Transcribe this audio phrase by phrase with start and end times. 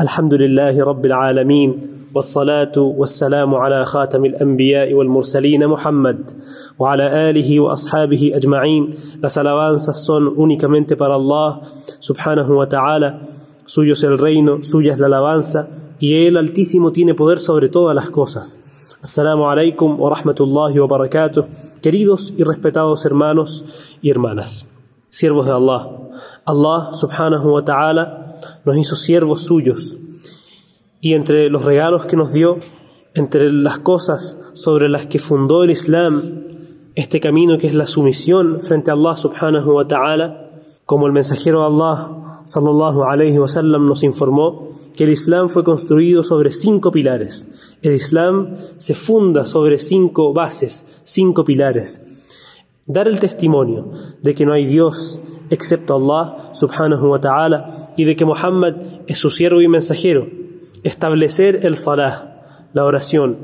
[0.00, 6.30] الحمد لله رب العالمين والصلاة والسلام على خاتم الأنبياء والمرسلين محمد
[6.78, 11.16] وعلى آله وأصحابه أجمعين Las alabanzas son únicamente para
[12.00, 13.20] subhanahu wa ta'ala
[13.64, 15.66] Suyo es el reino, suya es la alabanza
[15.98, 18.60] y Él Altísimo tiene poder sobre todas las cosas
[19.02, 21.46] alaikum wa rahmatullahi wa barakatuh
[21.80, 23.64] Queridos y respetados hermanos
[24.02, 24.66] y hermanas
[25.08, 25.88] Siervos de Allah
[26.44, 28.25] Allah subhanahu wa ta'ala
[28.66, 29.96] nos hizo siervos suyos.
[31.00, 32.58] Y entre los regalos que nos dio,
[33.14, 36.44] entre las cosas sobre las que fundó el Islam,
[36.96, 40.50] este camino que es la sumisión frente a Allah subhanahu wa ta'ala,
[40.84, 45.62] como el mensajero de Allah sallallahu alayhi wa sallam nos informó, que el Islam fue
[45.62, 47.46] construido sobre cinco pilares.
[47.82, 52.02] El Islam se funda sobre cinco bases, cinco pilares.
[52.86, 53.90] Dar el testimonio
[54.22, 58.74] de que no hay Dios excepto Allah subhanahu wa ta'ala y de que Muhammad
[59.06, 60.26] es su siervo y mensajero.
[60.82, 63.38] Establecer el salah, la oración,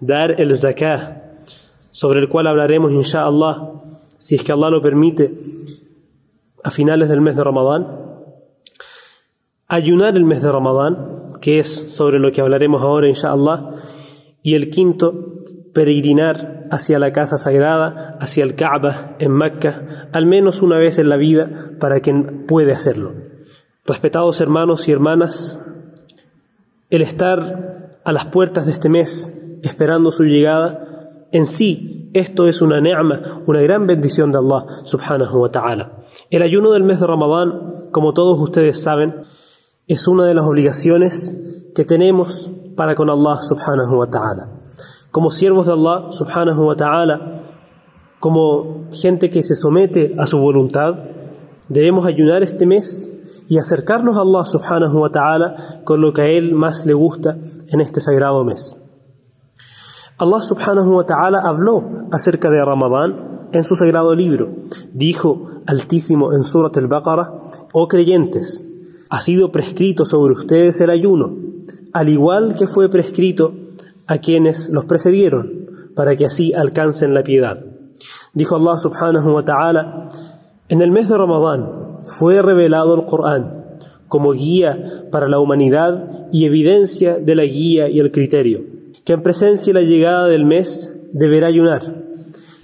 [0.00, 1.22] dar el zakah,
[1.92, 3.72] sobre el cual hablaremos inshallah,
[4.18, 5.34] si es que Allah lo permite,
[6.62, 7.86] a finales del mes de Ramadán.
[9.68, 13.70] Ayunar el mes de Ramadán, que es sobre lo que hablaremos ahora inshallah.
[14.42, 15.39] Y el quinto,
[15.72, 21.08] peregrinar hacia la casa sagrada, hacia el Kaaba en Mecca, al menos una vez en
[21.08, 23.14] la vida para quien puede hacerlo.
[23.84, 25.58] Respetados hermanos y hermanas,
[26.90, 32.60] el estar a las puertas de este mes esperando su llegada, en sí esto es
[32.60, 35.98] una ne'ama, una gran bendición de Allah subhanahu wa ta'ala.
[36.30, 39.22] El ayuno del mes de Ramadán, como todos ustedes saben,
[39.86, 41.34] es una de las obligaciones
[41.74, 44.59] que tenemos para con Allah subhanahu wa ta'ala
[45.10, 47.42] como siervos de Allah subhanahu wa ta'ala,
[48.20, 50.94] como gente que se somete a su voluntad,
[51.68, 53.12] debemos ayunar este mes
[53.48, 57.36] y acercarnos a Allah subhanahu wa ta'ala con lo que a Él más le gusta
[57.68, 58.76] en este sagrado mes.
[60.18, 64.50] Allah subhanahu wa ta'ala habló acerca de Ramadán en su sagrado libro.
[64.92, 67.32] Dijo altísimo en Surat al-Baqarah,
[67.72, 68.64] oh creyentes,
[69.08, 71.34] ha sido prescrito sobre ustedes el ayuno,
[71.92, 73.54] al igual que fue prescrito
[74.10, 77.64] a quienes los precedieron, para que así alcancen la piedad.
[78.34, 80.08] Dijo Allah subhanahu wa ta'ala,
[80.68, 83.78] en el mes de Ramadán fue revelado el Corán
[84.08, 88.64] como guía para la humanidad y evidencia de la guía y el criterio,
[89.04, 91.82] que en presencia la llegada del mes deberá ayunar,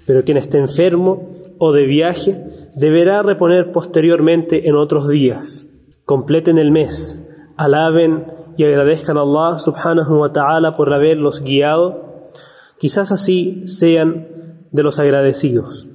[0.04, 5.64] pero quien esté enfermo o de viaje deberá reponer posteriormente en otros días.
[6.04, 7.24] Completen el mes,
[7.56, 12.30] alaben y agradezcan a Allah subhanahu wa ta'ala por haberlos guiado,
[12.78, 14.28] quizás así sean
[14.72, 15.88] de los agradecidos.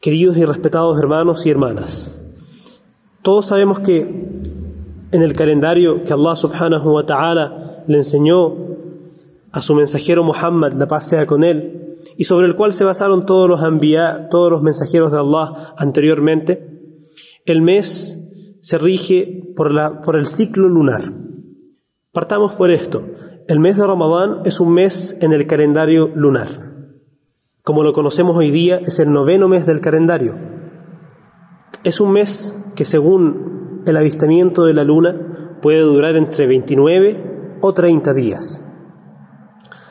[0.00, 2.18] Queridos y respetados hermanos y hermanas,
[3.22, 4.00] todos sabemos que
[5.12, 8.56] en el calendario que Allah subhanahu wa ta'ala le enseñó
[9.52, 13.26] a su mensajero Muhammad, la paz sea con él, y sobre el cual se basaron
[13.26, 13.60] todos los
[14.30, 16.98] todos los mensajeros de Allah anteriormente,
[17.44, 18.18] el mes
[18.60, 21.21] se rige por, la, por el ciclo lunar.
[22.12, 23.06] Partamos por esto.
[23.48, 26.48] El mes de Ramadán es un mes en el calendario lunar.
[27.64, 30.34] Como lo conocemos hoy día, es el noveno mes del calendario.
[31.84, 37.72] Es un mes que según el avistamiento de la luna puede durar entre 29 o
[37.72, 38.62] 30 días,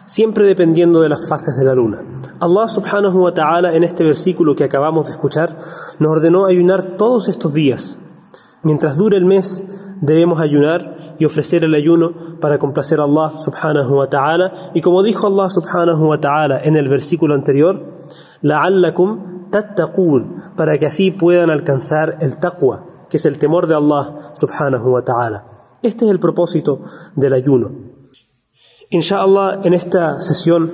[0.06, 2.04] siempre dependiendo de las fases de la luna.
[2.40, 5.58] Allah subhanahu wa ta'ala en este versículo que acabamos de escuchar
[5.98, 7.98] nos ordenó ayunar todos estos días.
[8.62, 9.66] Mientras dure el mes,
[10.02, 14.72] debemos ayunar y ofrecer el ayuno para complacer a Allah subhanahu wa ta'ala.
[14.74, 17.82] Y como dijo Allah subhanahu wa ta'ala en el versículo anterior,
[18.42, 24.34] la'allakum tattaqun, para que así puedan alcanzar el taqwa, que es el temor de Allah
[24.34, 25.46] subhanahu wa ta'ala.
[25.84, 26.82] Este es el propósito
[27.16, 27.72] del ayuno.
[28.90, 30.72] Inshallah, en esta sesión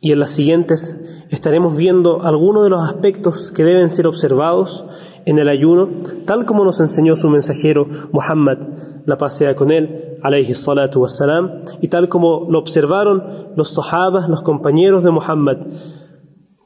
[0.00, 4.84] y en las siguientes estaremos viendo algunos de los aspectos que deben ser observados
[5.28, 5.90] en el ayuno,
[6.24, 8.60] tal como nos enseñó su mensajero Muhammad,
[9.04, 14.30] la paz sea con él, alayhi salatu wassalam, y tal como lo observaron los sahabas,
[14.30, 15.58] los compañeros de Muhammad,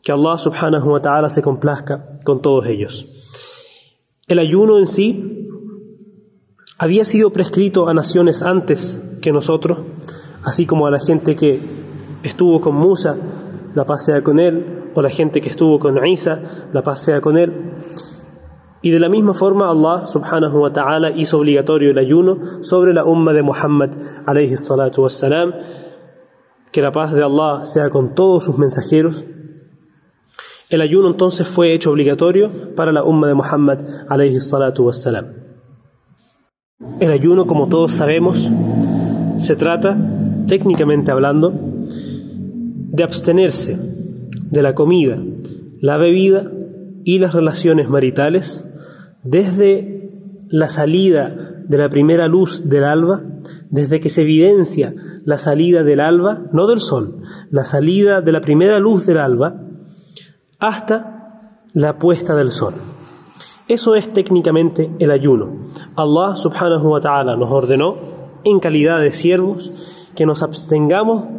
[0.01, 3.05] que Allah subhanahu wa ta'ala se complazca con todos ellos.
[4.29, 5.49] El ayuno en sí
[6.79, 9.81] había sido prescrito a naciones antes que nosotros,
[10.45, 11.59] así como a la gente que
[12.23, 13.17] estuvo con Musa,
[13.75, 17.21] la paz sea con él, o la gente que estuvo con Isa, la paz sea
[17.21, 17.73] con él.
[18.83, 23.05] Y de la misma forma Allah subhanahu wa ta'ala hizo obligatorio el ayuno sobre la
[23.05, 23.91] umma de Muhammad
[24.27, 25.55] alayhi salatu wassalam.
[26.73, 29.25] Que la paz de Allah sea con todos sus mensajeros.
[30.69, 35.27] El ayuno entonces fue hecho obligatorio para la umma de Muhammad alayhi salatu wassalam.
[36.99, 38.51] El ayuno, como todos sabemos,
[39.37, 39.97] se trata,
[40.49, 43.79] técnicamente hablando, de abstenerse
[44.51, 45.23] de la comida,
[45.81, 46.51] la bebida
[47.05, 48.65] y las relaciones maritales
[49.23, 50.11] desde
[50.49, 53.23] la salida de la primera luz del alba,
[53.71, 58.41] desde que se evidencia la salida del alba, no del sol, la salida de la
[58.41, 59.63] primera luz del alba,
[60.59, 62.75] hasta la puesta del sol.
[63.69, 65.63] Eso es técnicamente el ayuno.
[65.97, 67.97] Allah subhanahu wa ta'ala nos ordenó,
[68.45, 69.73] en calidad de siervos,
[70.17, 71.31] que nos abstengamos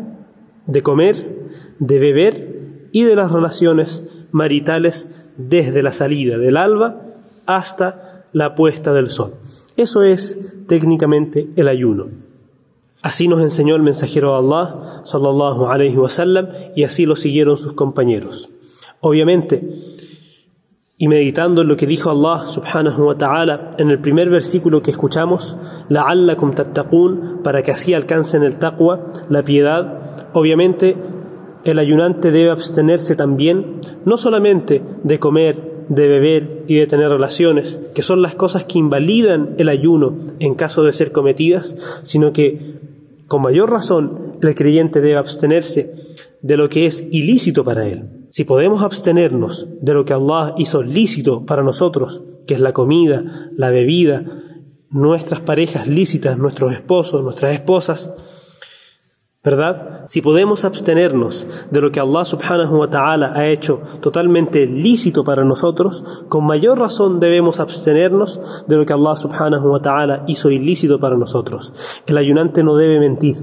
[0.65, 1.49] de comer,
[1.79, 5.07] de beber y de las relaciones maritales
[5.37, 7.02] desde la salida del alba
[7.45, 9.35] hasta la puesta del sol.
[9.75, 12.07] Eso es técnicamente el ayuno.
[13.01, 17.57] Así nos enseñó el mensajero de Allah, sallallahu alayhi wa sallam, y así lo siguieron
[17.57, 18.49] sus compañeros.
[19.01, 19.61] Obviamente,
[20.97, 24.91] y meditando en lo que dijo Allah subhanahu wa ta'ala en el primer versículo que
[24.91, 25.57] escuchamos,
[25.89, 30.95] la'allakum tattaqun, para que así alcancen el taqwa, la piedad, obviamente
[31.65, 37.79] el ayunante debe abstenerse también, no solamente de comer, de beber y de tener relaciones,
[37.93, 42.75] que son las cosas que invalidan el ayuno en caso de ser cometidas, sino que
[43.27, 45.93] con mayor razón el creyente debe abstenerse
[46.41, 48.27] de lo que es ilícito para él.
[48.29, 53.49] Si podemos abstenernos de lo que Allah hizo lícito para nosotros, que es la comida,
[53.55, 54.25] la bebida,
[54.89, 58.11] nuestras parejas lícitas, nuestros esposos, nuestras esposas,
[59.45, 60.05] ¿Verdad?
[60.07, 65.43] Si podemos abstenernos de lo que Allah subhanahu wa ta'ala ha hecho totalmente lícito para
[65.43, 70.97] nosotros, con mayor razón debemos abstenernos de lo que Allah subhanahu wa ta'ala hizo ilícito
[70.97, 71.73] para nosotros.
[72.07, 73.35] El ayunante no debe mentir,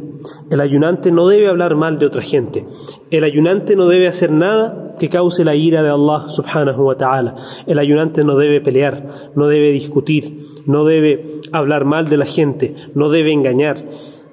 [0.51, 2.65] el ayunante no debe hablar mal de otra gente,
[3.11, 7.35] el ayunante no debe hacer nada que cause la ira de Allah subhanahu wa ta'ala,
[7.67, 12.75] el ayunante no debe pelear, no debe discutir, no debe hablar mal de la gente,
[12.95, 13.85] no debe engañar.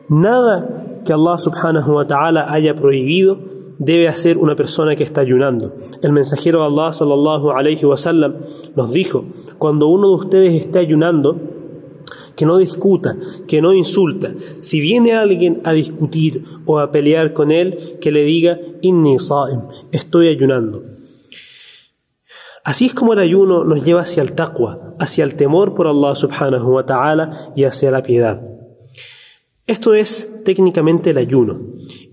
[0.07, 3.39] Nada que Allah subhanahu wa ta'ala haya prohibido
[3.79, 5.73] debe hacer una persona que está ayunando.
[6.01, 8.35] El mensajero de Allah sallallahu alayhi wa sallam
[8.75, 9.23] nos dijo,
[9.57, 11.39] cuando uno de ustedes esté ayunando,
[12.35, 13.15] que no discuta,
[13.47, 14.33] que no insulta.
[14.61, 19.61] Si viene alguien a discutir o a pelear con él, que le diga, inni sa'im,
[19.91, 20.83] estoy ayunando.
[22.65, 26.13] Así es como el ayuno nos lleva hacia el taqwa, hacia el temor por Allah
[26.15, 28.56] subhanahu wa ta'ala y hacia la piedad.
[29.67, 31.59] Esto es técnicamente el ayuno.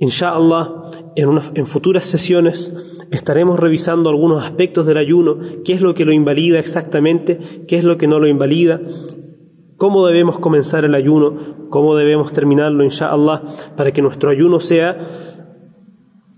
[0.01, 2.73] Inshallah, en, en futuras sesiones
[3.13, 7.85] estaremos revisando algunos aspectos del ayuno, qué es lo que lo invalida exactamente, qué es
[7.85, 8.81] lo que no lo invalida,
[9.77, 13.43] cómo debemos comenzar el ayuno, cómo debemos terminarlo, inshallah,
[13.77, 15.34] para que nuestro ayuno sea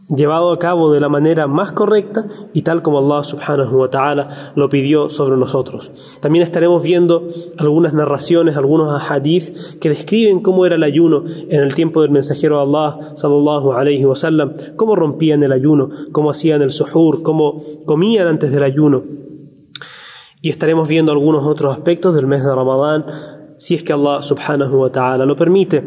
[0.09, 4.53] llevado a cabo de la manera más correcta y tal como Allah subhanahu wa ta'ala
[4.55, 6.19] lo pidió sobre nosotros.
[6.21, 7.27] También estaremos viendo
[7.59, 12.61] algunas narraciones, algunos hadith que describen cómo era el ayuno en el tiempo del mensajero
[12.61, 18.29] Allah sallallahu alayhi wa sallam, cómo rompían el ayuno, cómo hacían el suhur, cómo comían
[18.29, 19.03] antes del ayuno.
[20.41, 23.07] Y estaremos viendo algunos otros aspectos del mes de Ramadán,
[23.59, 25.85] si es que Allah subhanahu wa ta'ala lo permite.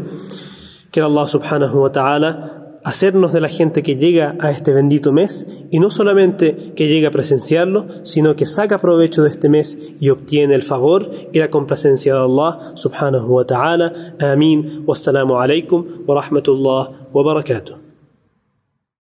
[0.92, 5.48] Que Allah subhanahu wa ta'ala hacernos de la gente que llega a este bendito mes
[5.72, 10.10] y no solamente que llega a presenciarlo, sino que saca provecho de este mes y
[10.10, 14.16] obtiene el favor y la complacencia de Allah subhanahu wa ta'ala.
[14.20, 14.84] Amén.
[14.86, 17.89] Wassalamu alaikum wa rahmatullah wa barakatuh.